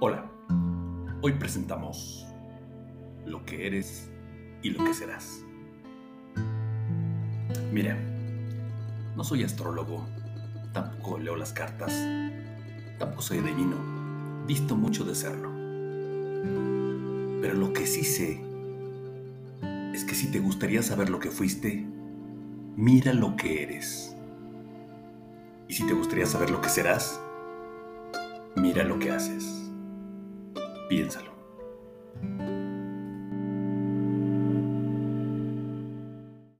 [0.00, 0.30] Hola,
[1.22, 2.24] hoy presentamos
[3.26, 4.08] lo que eres
[4.62, 5.42] y lo que serás.
[7.72, 7.98] Mira,
[9.16, 10.06] no soy astrólogo,
[10.72, 11.92] tampoco leo las cartas,
[12.96, 13.74] tampoco soy adivino,
[14.46, 15.50] visto mucho de serlo.
[17.42, 18.40] Pero lo que sí sé
[19.92, 21.84] es que si te gustaría saber lo que fuiste,
[22.76, 24.14] mira lo que eres.
[25.66, 27.20] Y si te gustaría saber lo que serás,
[28.54, 29.67] mira lo que haces.
[30.88, 31.37] Piénsalo.